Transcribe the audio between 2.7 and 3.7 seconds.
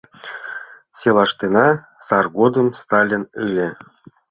«Сталин» ыле.